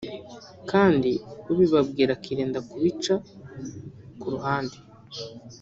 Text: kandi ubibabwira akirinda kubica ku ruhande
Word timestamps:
kandi 0.71 1.11
ubibabwira 1.51 2.11
akirinda 2.17 2.59
kubica 2.69 3.13
ku 4.19 4.27
ruhande 4.33 4.77